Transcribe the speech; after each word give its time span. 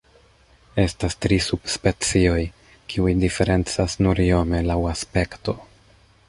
Estas 0.83 1.17
tri 1.25 1.37
subspecioj, 1.47 2.39
kiuj 2.93 3.13
diferencas 3.25 3.97
nur 4.07 4.23
iome 4.25 4.63
laŭ 4.71 4.81
aspekto. 4.95 5.57